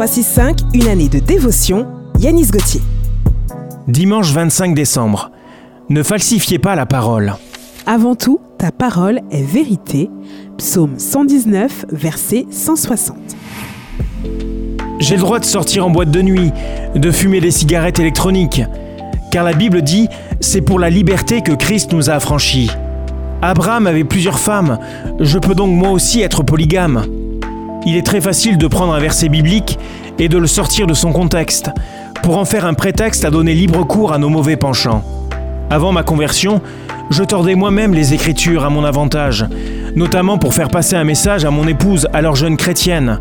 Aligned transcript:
365, 0.00 0.60
une 0.72 0.88
année 0.88 1.10
de 1.10 1.18
dévotion, 1.18 1.86
Yanis 2.18 2.46
Gauthier. 2.46 2.80
Dimanche 3.86 4.32
25 4.32 4.74
décembre. 4.74 5.30
Ne 5.90 6.02
falsifiez 6.02 6.58
pas 6.58 6.74
la 6.74 6.86
parole. 6.86 7.34
Avant 7.84 8.14
tout, 8.14 8.40
ta 8.56 8.72
parole 8.72 9.20
est 9.30 9.42
vérité. 9.42 10.08
Psaume 10.56 10.98
119, 10.98 11.84
verset 11.92 12.46
160. 12.50 13.14
J'ai 15.00 15.16
le 15.16 15.20
droit 15.20 15.38
de 15.38 15.44
sortir 15.44 15.84
en 15.84 15.90
boîte 15.90 16.10
de 16.10 16.22
nuit, 16.22 16.50
de 16.94 17.10
fumer 17.10 17.42
des 17.42 17.50
cigarettes 17.50 17.98
électroniques, 17.98 18.62
car 19.30 19.44
la 19.44 19.52
Bible 19.52 19.82
dit 19.82 20.08
c'est 20.40 20.62
pour 20.62 20.78
la 20.78 20.88
liberté 20.88 21.42
que 21.42 21.52
Christ 21.52 21.92
nous 21.92 22.08
a 22.08 22.14
affranchis. 22.14 22.70
Abraham 23.42 23.86
avait 23.86 24.04
plusieurs 24.04 24.38
femmes, 24.38 24.78
je 25.20 25.38
peux 25.38 25.54
donc 25.54 25.76
moi 25.76 25.90
aussi 25.90 26.22
être 26.22 26.42
polygame. 26.42 27.04
Il 27.86 27.96
est 27.96 28.06
très 28.06 28.20
facile 28.20 28.58
de 28.58 28.66
prendre 28.66 28.92
un 28.92 29.00
verset 29.00 29.28
biblique 29.28 29.78
et 30.18 30.28
de 30.28 30.36
le 30.36 30.46
sortir 30.46 30.86
de 30.86 30.94
son 30.94 31.12
contexte, 31.12 31.70
pour 32.22 32.36
en 32.36 32.44
faire 32.44 32.66
un 32.66 32.74
prétexte 32.74 33.24
à 33.24 33.30
donner 33.30 33.54
libre 33.54 33.86
cours 33.86 34.12
à 34.12 34.18
nos 34.18 34.28
mauvais 34.28 34.56
penchants. 34.56 35.02
Avant 35.70 35.92
ma 35.92 36.02
conversion, 36.02 36.60
je 37.10 37.24
tordais 37.24 37.54
moi-même 37.54 37.94
les 37.94 38.12
Écritures 38.12 38.64
à 38.64 38.70
mon 38.70 38.84
avantage, 38.84 39.46
notamment 39.96 40.36
pour 40.36 40.52
faire 40.52 40.68
passer 40.68 40.94
un 40.94 41.04
message 41.04 41.44
à 41.44 41.50
mon 41.50 41.66
épouse, 41.66 42.06
alors 42.12 42.36
jeune 42.36 42.56
chrétienne. 42.56 43.18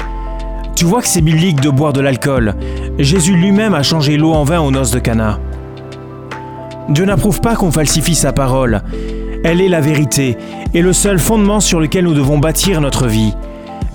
Tu 0.75 0.85
vois 0.85 1.01
que 1.01 1.07
c'est 1.07 1.21
biblique 1.21 1.61
de 1.61 1.69
boire 1.69 1.93
de 1.93 2.01
l'alcool. 2.01 2.53
Jésus 2.99 3.35
lui-même 3.35 3.73
a 3.73 3.83
changé 3.83 4.17
l'eau 4.17 4.33
en 4.33 4.43
vin 4.43 4.59
aux 4.59 4.71
noces 4.71 4.91
de 4.91 4.99
Cana. 4.99 5.39
Dieu 6.89 7.05
n'approuve 7.05 7.39
pas 7.39 7.55
qu'on 7.55 7.71
falsifie 7.71 8.15
sa 8.15 8.33
parole. 8.33 8.81
Elle 9.43 9.61
est 9.61 9.69
la 9.69 9.81
vérité 9.81 10.37
et 10.73 10.81
le 10.81 10.91
seul 10.91 11.19
fondement 11.19 11.59
sur 11.59 11.79
lequel 11.79 12.05
nous 12.05 12.13
devons 12.13 12.39
bâtir 12.39 12.81
notre 12.81 13.07
vie. 13.07 13.33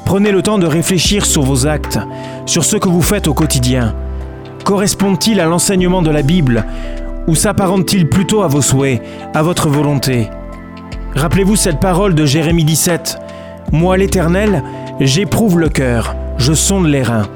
Prenez 0.05 0.33
le 0.33 0.43
temps 0.43 0.59
de 0.59 0.67
réfléchir 0.67 1.25
sur 1.25 1.43
vos 1.43 1.67
actes, 1.67 1.99
sur 2.47 2.65
ce 2.65 2.77
que 2.77 2.89
vous 2.89 3.03
faites 3.03 3.27
au 3.27 3.35
quotidien. 3.35 3.95
Correspond-il 4.65 5.41
à 5.41 5.47
l'enseignement 5.47 6.03
de 6.03 6.11
la 6.11 6.23
Bible 6.23 6.65
ou 7.27 7.35
s'apparente-t-il 7.35 8.09
plutôt 8.09 8.43
à 8.43 8.49
vos 8.49 8.63
souhaits, 8.63 9.03
à 9.35 9.43
votre 9.43 9.69
volonté? 9.69 10.29
Rappelez-vous 11.15 11.57
cette 11.57 11.81
parole 11.81 12.15
de 12.15 12.27
Jérémie 12.27 12.65
17. 12.65 13.19
Moi 13.73 13.97
l'Éternel, 13.97 14.63
j'éprouve 15.01 15.59
le 15.59 15.69
cœur, 15.69 16.15
je 16.39 16.53
sonde 16.53 16.87
les 16.87 17.03
reins. 17.03 17.29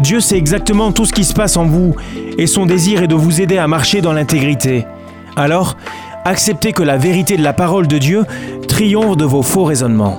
Dieu 0.00 0.20
sait 0.20 0.36
exactement 0.36 0.92
tout 0.92 1.06
ce 1.06 1.12
qui 1.12 1.24
se 1.24 1.32
passe 1.32 1.56
en 1.56 1.64
vous 1.64 1.94
et 2.36 2.46
son 2.46 2.66
désir 2.66 3.02
est 3.02 3.08
de 3.08 3.14
vous 3.14 3.40
aider 3.40 3.58
à 3.58 3.66
marcher 3.66 4.02
dans 4.02 4.12
l'intégrité. 4.12 4.86
Alors, 5.36 5.76
acceptez 6.24 6.72
que 6.72 6.82
la 6.82 6.98
vérité 6.98 7.36
de 7.36 7.42
la 7.42 7.54
parole 7.54 7.86
de 7.86 7.98
Dieu 7.98 8.24
triomphe 8.68 9.16
de 9.16 9.24
vos 9.24 9.42
faux 9.42 9.64
raisonnements. 9.64 10.18